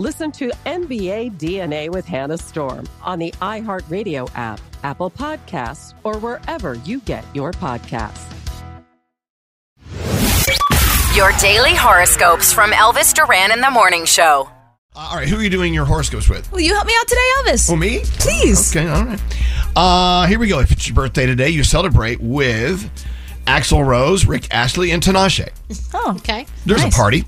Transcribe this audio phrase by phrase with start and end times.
[0.00, 6.74] Listen to NBA DNA with Hannah Storm on the iHeartRadio app, Apple Podcasts, or wherever
[6.74, 8.32] you get your podcasts.
[11.16, 14.48] Your daily horoscopes from Elvis Duran in the Morning Show.
[14.94, 16.48] All right, who are you doing your horoscopes with?
[16.52, 17.68] Will you help me out today, Elvis?
[17.68, 18.02] Oh, me?
[18.04, 18.76] Please.
[18.76, 19.20] Okay, all right.
[19.74, 20.60] Uh, here we go.
[20.60, 22.88] If it's your birthday today, you celebrate with
[23.48, 25.48] Axl Rose, Rick Astley, and Tinashe.
[25.94, 26.46] Oh, Okay.
[26.66, 26.94] There's Nice.
[26.94, 27.24] a party.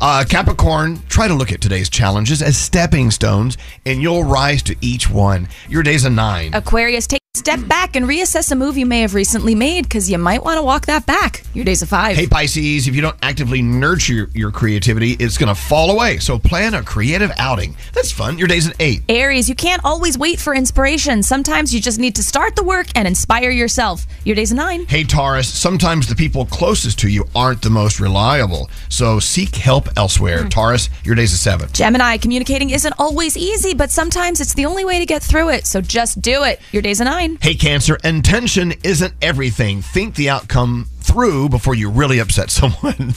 [0.00, 3.56] Uh, Capricorn, try to look at today's challenges as stepping stones,
[3.86, 5.48] and you'll rise to each one.
[5.68, 6.54] Your day's a nine.
[6.54, 10.10] Aquarius, take a step back and reassess a move you may have recently made because
[10.10, 11.44] you might want to walk that back.
[11.54, 12.16] Your day's a five.
[12.16, 16.18] Hey Pisces, if you don't actively nurture your, your creativity, it's going to fall away.
[16.18, 17.76] So plan a creative outing.
[17.94, 18.38] That's fun.
[18.38, 19.02] Your day's an eight.
[19.08, 21.22] Aries, you can't always wait for inspiration.
[21.22, 24.06] Sometimes you just need to start the work and inspire yourself.
[24.24, 24.86] Your day's a nine.
[24.86, 28.70] Hey Taurus, sometimes the people closest to you aren't the most reliable.
[28.88, 30.42] So seek help elsewhere.
[30.42, 30.48] Hmm.
[30.48, 31.68] Taurus, your day's a seven.
[31.72, 35.66] Gemini, communicating isn't always easy, but sometimes it's the only way to get through it.
[35.66, 36.60] So just do it.
[36.72, 37.38] Your day's a nine.
[37.40, 39.82] Hey Cancer, intention isn't everything.
[39.82, 43.14] Think the outcome through before you really upset someone.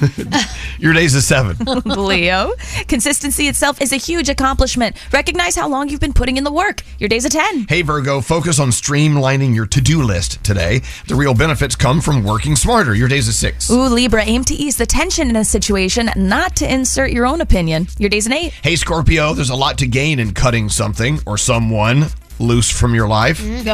[0.78, 1.56] your day's a seven.
[1.84, 2.52] Leo,
[2.88, 4.96] consistency itself is a huge accomplishment.
[5.12, 6.82] Recognize how long you've been putting in the work.
[6.98, 7.66] Your day's a 10.
[7.68, 10.82] Hey Virgo, focus on streamlining your to-do list today.
[11.06, 12.94] The real benefits come from working smarter.
[12.94, 13.70] Your day's a six.
[13.70, 17.40] Ooh, Libra, aim to ease the tension in a situation, not to insert your own
[17.40, 17.86] opinion.
[17.98, 18.52] Your day's an 8.
[18.62, 22.06] Hey Scorpio, there's a lot to gain in cutting something or someone
[22.38, 23.40] loose from your life.
[23.40, 23.64] Mm,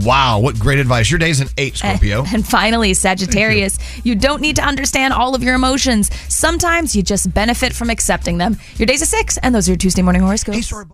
[0.00, 1.10] Wow, what great advice.
[1.10, 2.24] Your day's an eight, Scorpio.
[2.32, 6.10] And finally, Sagittarius, you don't need to understand all of your emotions.
[6.32, 8.58] Sometimes you just benefit from accepting them.
[8.76, 10.70] Your day's a 6, and those are your Tuesday morning horoscopes.
[10.70, 10.86] Hey.